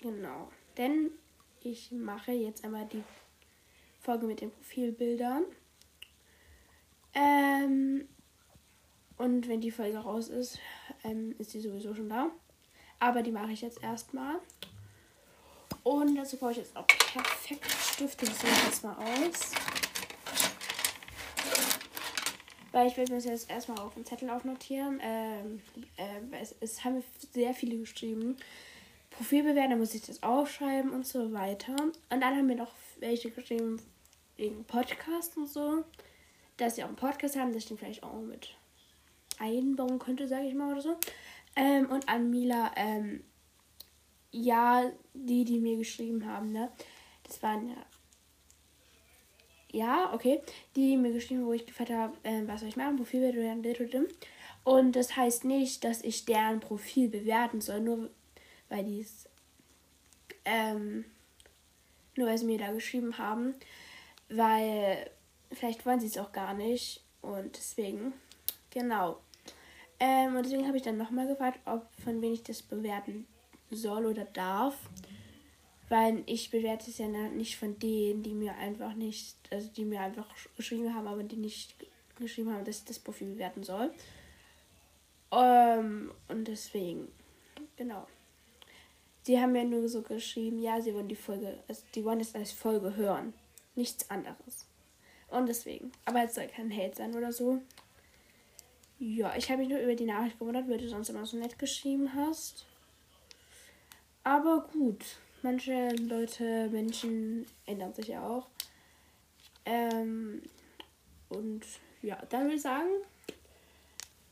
[0.00, 0.50] genau.
[0.76, 1.12] Denn
[1.62, 3.02] ich mache jetzt einmal die
[4.00, 5.44] Folge mit den Profilbildern.
[7.14, 8.08] Ähm,
[9.16, 10.58] und wenn die Folge raus ist,
[11.04, 12.30] ähm, ist die sowieso schon da.
[13.00, 14.36] Aber die mache ich jetzt erstmal.
[15.82, 18.26] Und dazu brauche ich jetzt auch perfekt Stifte.
[18.26, 19.52] Nehme ich jetzt mal aus.
[22.72, 25.00] Weil ich will mir das jetzt erstmal auf dem Zettel aufnotieren.
[25.02, 25.62] Ähm,
[25.96, 28.36] äh, es, es haben sehr viele geschrieben.
[29.18, 31.74] Profil bewerten, da muss ich das aufschreiben und so weiter.
[31.74, 33.82] Und dann haben wir noch welche geschrieben
[34.36, 35.84] wegen Podcast und so.
[36.56, 38.54] Dass sie auch einen Podcast haben, das ich den vielleicht auch mit
[39.40, 40.96] einbauen könnte, sage ich mal oder so.
[41.56, 43.24] Ähm, und an Mila, ähm,
[44.30, 46.70] ja, die, die mir geschrieben haben, ne?
[47.24, 47.86] Das waren ja.
[49.72, 50.40] Ja, okay.
[50.76, 52.96] Die, die mir geschrieben haben, wo ich gefragt habe, äh, was soll ich machen?
[52.96, 54.06] Profil bewerten,
[54.62, 58.10] Und das heißt nicht, dass ich deren Profil bewerten soll, nur
[58.68, 59.28] weil die es.
[60.44, 61.04] Ähm,
[62.16, 63.54] nur weil sie mir da geschrieben haben.
[64.28, 65.10] Weil
[65.52, 67.02] vielleicht wollen sie es auch gar nicht.
[67.22, 68.12] Und deswegen,
[68.70, 69.20] genau.
[70.00, 73.26] Ähm, und deswegen habe ich dann nochmal gefragt, ob von wem ich das bewerten
[73.70, 74.76] soll oder darf.
[75.88, 80.00] Weil ich bewerte es ja nicht von denen, die mir einfach nicht, also die mir
[80.00, 81.74] einfach geschrieben haben, aber die nicht
[82.16, 83.90] geschrieben haben, dass ich das Profil bewerten soll.
[85.32, 87.08] Ähm, und deswegen,
[87.76, 88.06] genau.
[89.28, 92.34] Sie haben ja nur so geschrieben, ja, sie wollen die Folge, also die wollen es
[92.34, 93.34] als Folge hören.
[93.74, 94.66] Nichts anderes.
[95.28, 95.92] Und deswegen.
[96.06, 97.60] Aber es soll kein Hate sein oder so.
[98.98, 101.58] Ja, ich habe mich nur über die Nachricht gewundert, weil du sonst immer so nett
[101.58, 102.64] geschrieben hast.
[104.24, 105.04] Aber gut,
[105.42, 108.48] manche Leute, Menschen ändern sich ja auch.
[109.66, 110.40] Ähm,
[111.28, 111.66] und
[112.00, 112.88] ja, dann würde ich sagen,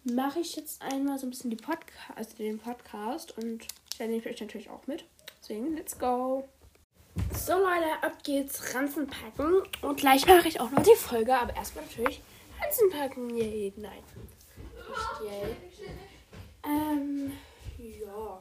[0.05, 3.67] mache ich jetzt einmal so ein bisschen die Podcast, also den Podcast und
[3.99, 5.05] dann nehme ich euch natürlich auch mit.
[5.41, 6.49] Deswegen, let's go.
[7.33, 11.55] So Leute, ab geht's Ranzen packen und gleich mache ich auch noch die Folge, aber
[11.57, 12.21] erstmal natürlich
[12.61, 13.37] Ranzen packen.
[13.37, 14.03] Yay, nein.
[14.89, 15.57] Nicht yay.
[16.65, 17.33] Ähm,
[17.79, 18.41] ja.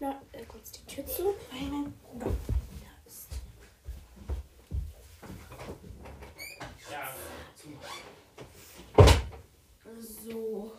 [0.00, 1.94] Na, äh, kurz die Tür zu, weil mein
[3.06, 3.28] ist.
[10.00, 10.72] So.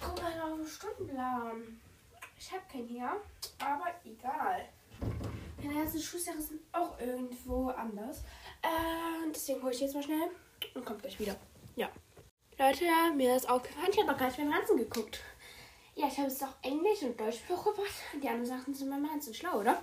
[0.00, 1.80] Guck mal auf den Stundenplan.
[2.46, 3.10] Ich habe keinen hier,
[3.58, 4.68] aber egal.
[5.60, 8.18] Meine ganzen Schussjahre sind auch irgendwo anders.
[8.62, 10.30] Äh, deswegen hole ich jetzt mal schnell
[10.74, 11.34] und kommt gleich wieder.
[11.74, 11.88] Ja.
[12.56, 12.84] Leute,
[13.16, 15.18] mir ist aufgefallen, ich habe noch gar nicht beim Ranzen geguckt.
[15.96, 17.90] Ja, ich habe jetzt auch Englisch und Deutsch hochgebracht.
[18.22, 19.82] Die anderen Sachen sind beim Ranzen schlau, oder?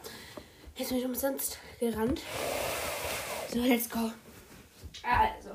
[0.77, 2.21] Jetzt bin ich umsonst gerannt.
[3.51, 4.09] So, let's go.
[5.03, 5.49] Also.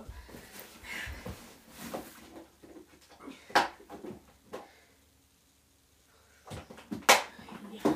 [7.73, 7.95] Ja.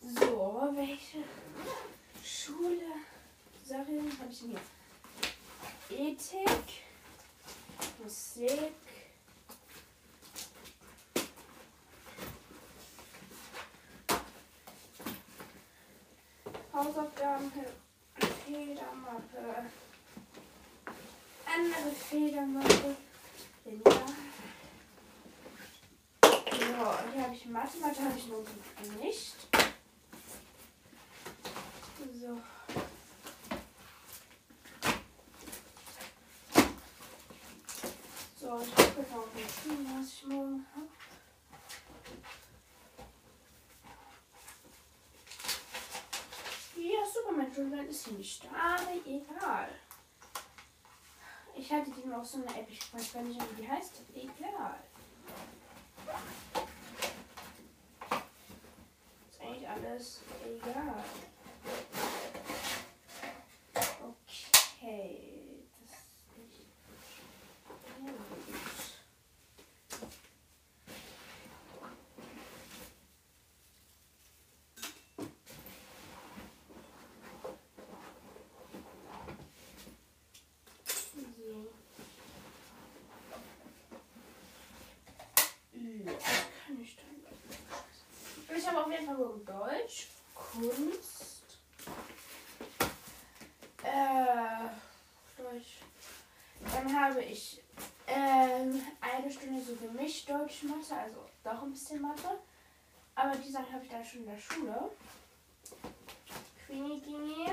[0.00, 1.18] So, welche
[2.24, 2.86] Schule
[4.40, 4.58] Denn
[5.88, 5.98] hier?
[5.98, 6.82] Ethik,
[8.02, 8.72] Musik,
[16.72, 17.52] Hausaufgaben,
[18.46, 19.70] Federmappe,
[21.46, 22.96] andere Federmappe,
[23.64, 23.80] ja.
[26.78, 27.78] Ja, Dafür habe ich Mathe.
[27.78, 28.44] Mathe habe ich nun
[29.00, 29.34] nicht.
[38.40, 40.86] So, ich gucke mal auf was ich morgen habe.
[46.76, 47.04] Ja,
[47.68, 49.68] Schulwelt ist hier nicht da, aber egal.
[51.54, 54.00] Ich hatte die noch so eine App, ich weiß gar nicht, wie die heißt.
[54.14, 54.78] Egal.
[59.30, 61.04] Ist eigentlich alles egal.
[64.80, 65.64] Okay.
[65.90, 66.98] Das ist nicht gut.
[81.36, 81.66] So.
[85.72, 86.12] Ja,
[86.66, 87.18] kann ich dann.
[89.08, 91.42] Nur Deutsch, Kunst,
[93.82, 94.68] äh,
[95.36, 95.78] Deutsch.
[96.72, 97.62] Dann habe ich
[98.06, 102.38] ähm, eine Stunde so gemischt Deutsch, Mathe, also doch ein bisschen Mathe.
[103.14, 104.90] Aber die Sachen habe ich dann schon in der Schule.
[106.66, 107.46] Queenie Ginny.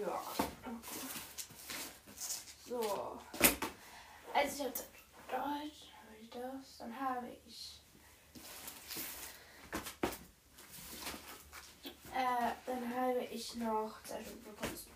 [0.00, 0.22] Ja.
[2.68, 3.18] So.
[4.32, 4.72] Also ich habe
[5.28, 7.83] Deutsch, habe ich das, dann habe ich.
[12.14, 14.86] Äh, dann habe ich noch Zeichnung für Kunst.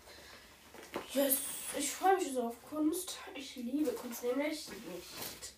[1.13, 1.37] Yes,
[1.77, 3.17] ich freue mich so auf Kunst.
[3.35, 5.53] Ich liebe Kunst nämlich nicht.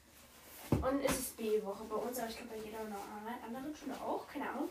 [0.71, 3.05] Und es ist B-Woche bei uns, aber ich glaube bei jeder noch
[3.45, 4.69] anderen Schule auch, keine Ahnung.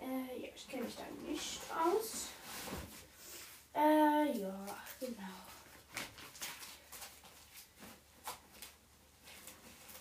[0.00, 2.28] Äh, ja, ich kenne mich da nicht aus.
[3.74, 4.66] Äh, ja,
[5.00, 5.44] genau.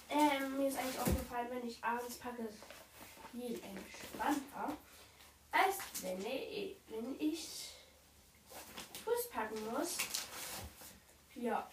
[0.09, 2.47] Ähm, mir ist eigentlich aufgefallen, wenn ich abends packe,
[3.31, 4.77] viel entspannter,
[5.53, 7.15] als wenn ich, wenn
[9.05, 9.97] Fuß packen muss.
[11.35, 11.69] Ja.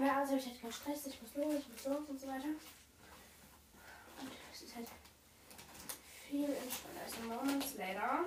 [0.00, 2.46] Ja, also ich halt keinen Stress, ich muss los, ich muss los und so weiter.
[2.46, 4.88] Und es ist halt
[6.28, 8.24] viel entspannter als Moments later.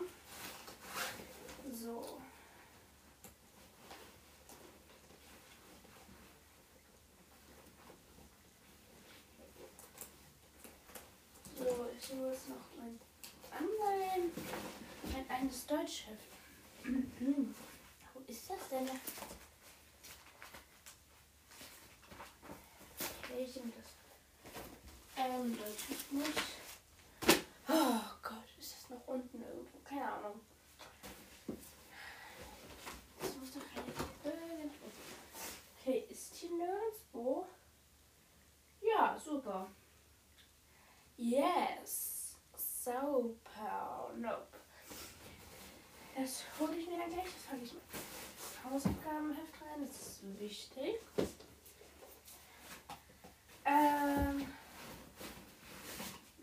[1.72, 2.20] So.
[11.58, 13.00] So, ich muss noch mein
[13.52, 14.32] Anleihen.
[15.12, 16.24] Mein eines Deutschheft.
[16.84, 18.90] Wo ist das denn?
[23.24, 23.92] Okay, ich nehme das.
[25.18, 26.42] Ähm, Deutschheft nicht.
[27.68, 29.80] Oh Gott, ist das noch unten irgendwo?
[29.84, 30.40] Keine Ahnung.
[33.22, 34.04] Das muss doch irgendwo.
[35.80, 37.46] Okay, ist hier nirgendwo?
[38.82, 39.68] Ja, super.
[41.18, 42.36] Yes.
[42.56, 44.12] Super.
[44.18, 44.48] Nope.
[46.16, 47.26] Das hole ich mir dann gleich.
[47.26, 47.84] Das packe ich mit
[48.64, 49.88] Hausaufgabenheft rein.
[49.88, 51.00] Das ist wichtig.
[53.66, 54.48] Ähm.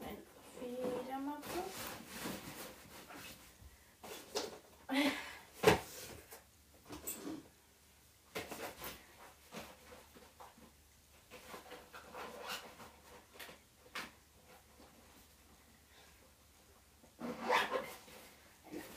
[0.00, 0.16] Meine
[0.58, 1.60] Federmappe.
[4.88, 5.12] Eine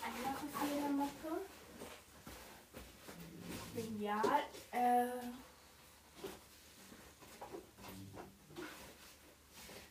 [0.04, 1.46] andere Federmappe.
[4.14, 4.44] Lineal.
[4.72, 5.08] Äh.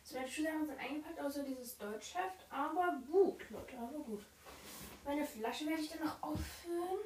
[0.03, 2.45] Zwei Schulsachen sind eingepackt, außer dieses Deutschheft.
[2.49, 4.23] Aber gut, Leute, aber gut.
[5.05, 6.99] Meine Flasche werde ich dann noch auffüllen.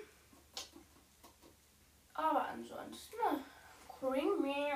[2.13, 3.43] Aber ansonsten, ne,
[3.88, 4.73] creamy.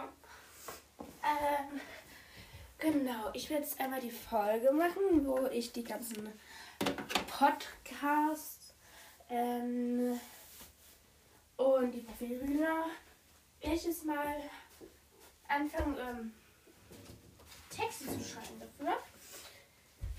[1.24, 1.82] Ähm,
[2.78, 6.32] genau, ich werde jetzt einmal die Folge machen, wo ich die ganzen
[7.28, 8.74] Podcasts
[9.30, 10.20] ähm,
[11.62, 12.86] und die Profilbilder
[13.62, 14.36] welches Mal
[15.48, 16.34] anfangen, ähm,
[17.70, 18.98] Texte zu schreiben dafür.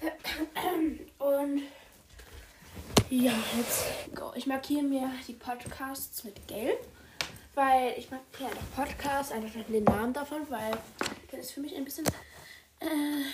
[1.19, 1.62] Und
[3.10, 4.33] ja, jetzt go.
[4.35, 6.79] Ich markiere mir die Podcasts mit Gelb,
[7.54, 10.79] weil ich markiere einfach Podcast, einfach den Namen davon, weil
[11.31, 12.06] das ist für mich ein bisschen
[12.81, 13.25] äh,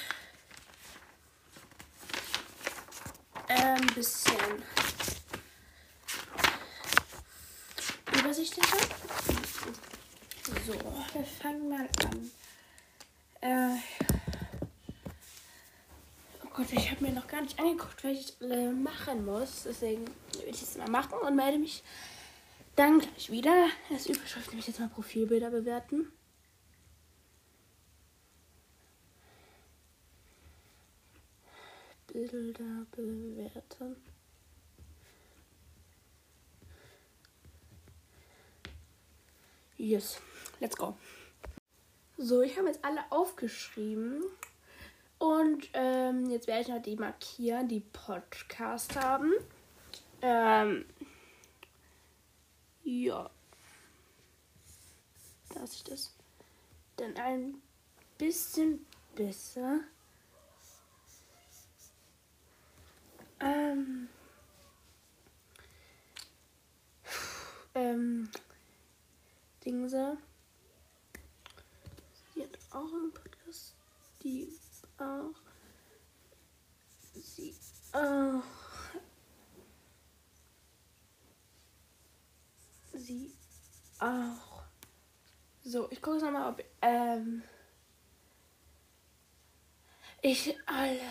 [3.48, 4.36] ein bisschen
[8.20, 8.76] übersichtlicher.
[10.66, 12.30] So, wir fangen mal an.
[13.40, 13.78] Äh,
[16.44, 19.64] oh Gott, ich habe mir noch gar nicht angeguckt, was ich äh, machen muss.
[19.64, 21.82] Deswegen will ich es mal machen und melde mich
[22.76, 23.68] dann gleich wieder.
[23.90, 26.12] Als Überschrift nehme ich jetzt mal Profilbilder bewerten.
[32.06, 33.96] Bilder bewerten.
[39.78, 40.20] Yes,
[40.58, 40.96] let's go.
[42.16, 44.24] So, ich habe jetzt alle aufgeschrieben.
[45.18, 49.32] Und ähm, jetzt werde ich noch die markieren, die Podcast haben.
[50.20, 50.84] Ähm,
[52.82, 53.30] ja.
[55.54, 56.12] Dass ich das
[56.96, 57.62] dann ein
[58.18, 59.80] bisschen besser.
[63.38, 64.08] Ähm,
[67.76, 68.28] ähm,
[69.68, 70.16] Dingse.
[72.32, 73.74] Sie hat auch einen Podcast.
[74.22, 74.50] Die
[74.96, 75.34] auch.
[77.12, 77.54] Sie
[77.92, 78.42] auch.
[82.94, 83.34] Sie
[83.98, 84.62] auch.
[85.62, 87.42] So, ich gucke nochmal, ob ähm,
[90.22, 91.10] ich alle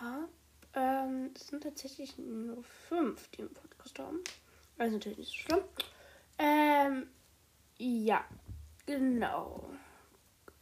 [0.00, 0.28] habe.
[0.72, 4.24] Ähm, es sind tatsächlich nur fünf, die im Podcast haben.
[4.78, 5.64] Also natürlich nicht so schlimm.
[6.38, 7.06] Ähm,
[7.78, 8.24] ja,
[8.84, 9.70] genau.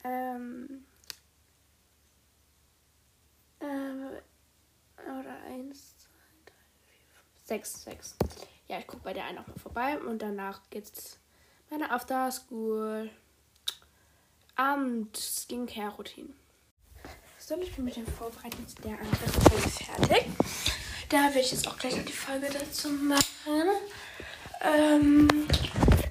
[0.04, 0.84] Ähm,
[3.60, 4.10] ähm,
[4.98, 6.10] oder eins, zwei,
[6.44, 6.54] drei,
[6.86, 8.16] vier, fünf, sechs, sechs.
[8.68, 11.18] Ja, ich gucke bei der einen auch mal vorbei und danach geht's
[11.70, 13.10] meine After School
[14.56, 16.32] Abend Skincare Routine.
[17.38, 20.26] So, ich bin mit dem Vorbereiten der anderen Folge fertig.
[21.08, 23.68] Da werde ich jetzt auch gleich noch die Folge dazu machen.
[24.64, 25.28] Ähm,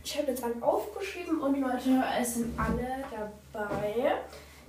[0.03, 3.03] ich habe jetzt alle aufgeschrieben und Leute, es sind alle
[3.51, 4.13] dabei,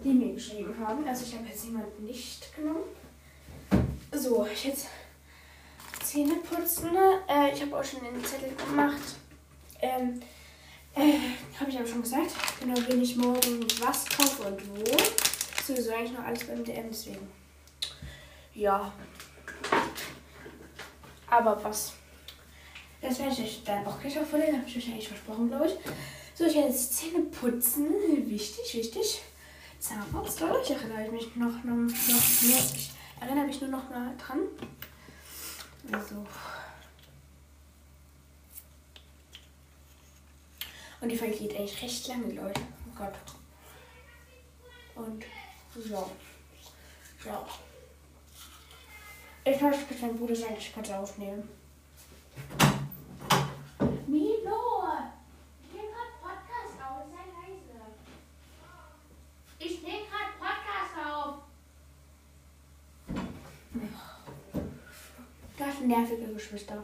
[0.03, 1.07] die mir geschrieben haben.
[1.07, 2.85] Also ich habe jetzt jemanden nicht genommen.
[4.12, 4.87] So, ich jetzt
[6.03, 6.91] Zähne putzen.
[7.28, 9.16] Äh, ich habe auch schon den Zettel gemacht.
[9.82, 10.20] Ähm,
[10.95, 11.18] äh,
[11.61, 12.30] habe ich aber schon gesagt.
[12.61, 14.97] Genau, wenn ich morgen was kaufe und wo.
[15.66, 17.28] Sowieso eigentlich noch alles beim DM, deswegen.
[18.55, 18.93] Ja.
[21.28, 21.95] Aber was?
[23.05, 24.57] Das werde ich dann auch gleich vorlesen.
[24.57, 25.75] Habe ich euch eigentlich versprochen, glaube ich.
[26.35, 27.87] So, ich werde jetzt Zähne putzen.
[28.27, 29.21] Wichtig, wichtig.
[29.79, 30.63] Zahnarzt, oder?
[30.63, 32.65] Ich erinnere mich noch, noch, noch mehr.
[32.75, 32.91] Ich
[33.21, 34.39] erinnere mich nur noch mal dran.
[35.93, 36.27] Also.
[41.03, 42.63] Und die Folge geht eigentlich recht lange, Leute.
[42.89, 43.15] Oh Gott.
[44.95, 45.25] Und
[45.75, 46.11] so.
[47.23, 47.47] So.
[49.45, 51.47] Ich möchte mit meinem Bruder sagen, ich kann es aufnehmen.
[65.87, 66.82] Nervige Geschwister.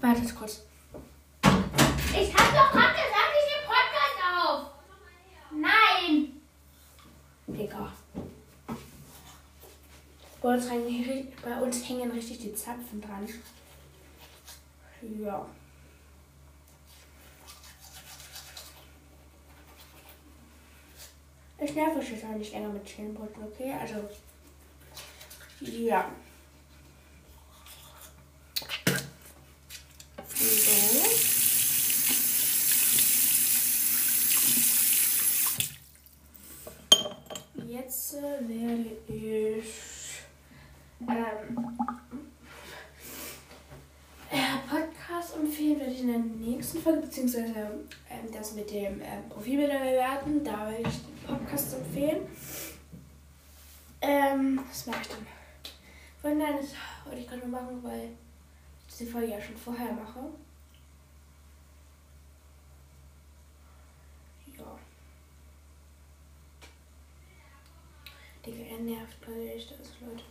[0.00, 0.62] Wartet kurz.
[2.12, 4.70] Ich hab doch gerade gesagt, ich nehme Podcast auf.
[5.50, 6.40] Nein.
[7.46, 7.92] Digga.
[10.50, 13.28] Bei uns, hängen, bei uns hängen richtig die Zapfen dran.
[15.22, 15.46] Ja.
[21.56, 23.74] Ich nerv euch jetzt auch nicht länger mit Zähneputzen, okay?
[23.80, 24.10] Also,
[25.60, 26.10] ja.
[30.34, 30.74] So.
[37.68, 39.89] Jetzt äh, werde ich
[41.08, 41.78] ähm,
[44.30, 47.54] äh, Podcast empfehlen, werde ich in der nächsten Folge, beziehungsweise
[48.08, 50.44] ähm, das mit dem ähm, Profilbilder bewerten.
[50.44, 52.26] Da werde ich den Podcast empfehlen.
[54.02, 55.26] Ähm, was mache ich dann?
[56.22, 56.74] Von nein, das
[57.04, 58.10] wollte ich gerade nur machen, weil
[58.88, 60.20] ich diese Folge ja schon vorher mache.
[64.58, 64.78] Ja.
[68.44, 69.16] Digga, er nervt
[69.54, 70.29] echt, also Leute.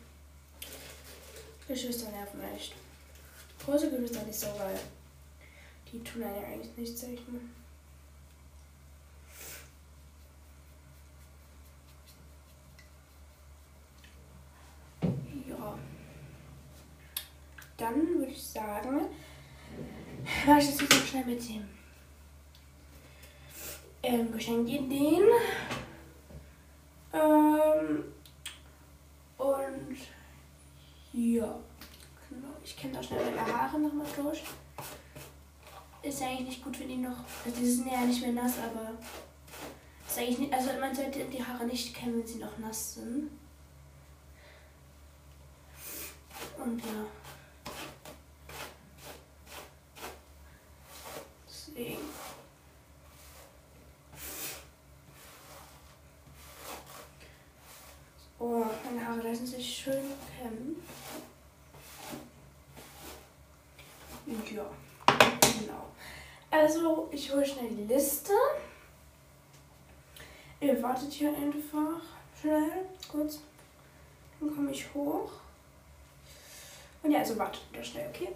[1.70, 2.74] Geschwister nerven echt.
[3.64, 4.80] Große Geschwister nicht so, weil
[5.92, 7.42] die tun einem eigentlich nichts, sag ich mal.
[15.48, 15.78] Ja.
[17.78, 19.02] Dann würde ich sagen,
[20.48, 21.70] mache ich jetzt noch schnell mit dem
[24.02, 25.24] ähm, Geschenkideen.
[27.14, 28.06] Ähm,
[29.38, 29.98] und
[31.20, 31.60] ja,
[32.30, 32.54] genau.
[32.64, 34.44] Ich kenne auch schnell meine Haare nochmal durch.
[36.02, 37.18] Ist eigentlich nicht gut, wenn die noch.
[37.46, 38.94] Also die sind ja nicht mehr nass, aber
[40.08, 43.32] Ist eigentlich nicht, also man sollte die Haare nicht kämmen, wenn sie noch nass sind.
[46.58, 47.06] Und ja.
[51.48, 52.00] Deswegen.
[58.40, 60.04] Oh, meine Haare lassen sich schön
[60.38, 60.78] kämmen.
[64.60, 65.86] Ja, genau.
[66.52, 68.34] Also, ich hole schnell die Liste.
[70.60, 72.02] Ihr wartet hier einfach
[72.40, 73.40] schnell, kurz.
[74.40, 75.32] Dann komme ich hoch.
[77.02, 78.30] Und ja, also wartet wieder schnell, okay?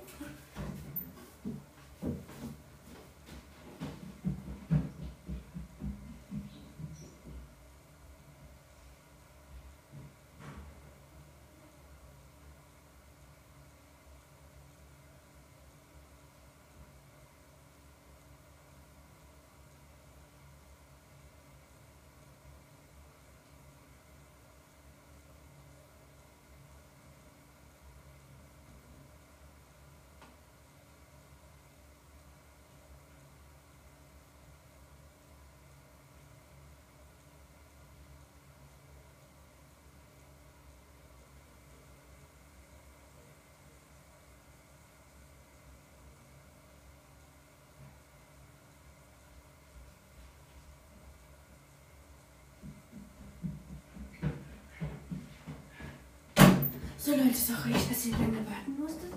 [57.05, 59.11] So Leute, sorry, dass ihr lange warten musstet.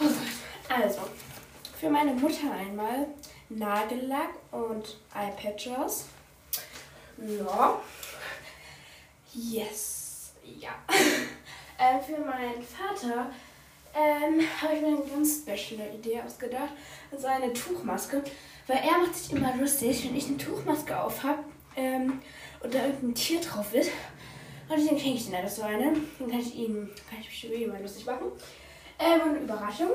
[0.00, 0.80] Oh Gott.
[0.82, 1.00] Also,
[1.78, 3.06] für meine Mutter einmal
[3.50, 6.06] Nagellack und Eyepatches.
[7.18, 7.78] Ja.
[9.34, 10.32] Yes.
[10.42, 10.70] Ja.
[10.88, 13.30] äh, für meinen Vater
[13.94, 16.72] ähm, habe ich mir eine ganz special Idee ausgedacht.
[17.12, 18.24] Also eine Tuchmaske.
[18.66, 21.44] Weil er macht sich immer lustig, wenn ich eine Tuchmaske auf habe
[21.76, 22.22] ähm,
[22.60, 23.90] und da irgendein Tier drauf ist.
[24.70, 25.92] Und deswegen schenke ich den einfach so eine.
[26.18, 28.30] Dann kann ich ihm, kann ich mich über ihn mal lustig machen.
[29.00, 29.90] Ähm, und eine Überraschung.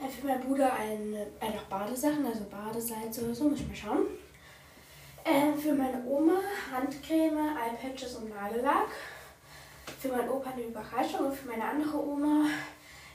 [0.00, 3.76] Äh, für meinen Bruder eine, äh, noch Badesachen, also Badesalze oder so, muss ich mal
[3.76, 4.06] schauen.
[5.22, 6.40] Äh, für meine Oma
[6.72, 8.88] Handcreme, Eyepatches und Nagellack.
[10.00, 12.46] Für meinen Opa eine Überraschung und für meine andere Oma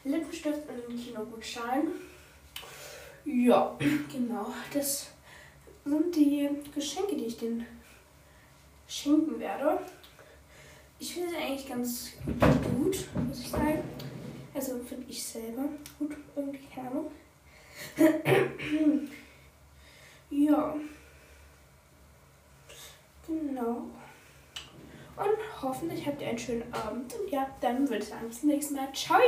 [0.04, 1.88] Lippenstift und einen Kinogutschein.
[3.26, 3.76] Ja,
[4.12, 4.54] genau.
[4.72, 5.08] Das
[5.84, 7.66] sind die Geschenke, die ich den
[8.88, 9.80] schenken werde.
[11.00, 13.84] Ich finde sie eigentlich ganz gut, muss ich sagen.
[14.54, 15.66] Also finde ich selber
[16.00, 17.06] gut, irgendwie, keine
[20.32, 20.76] ja.
[23.28, 23.84] Genau.
[25.18, 27.14] Und hoffentlich habt ihr einen schönen Abend.
[27.14, 28.92] Und ja, dann würde ich sagen, bis zum nächsten Mal.
[28.94, 29.20] Ciao!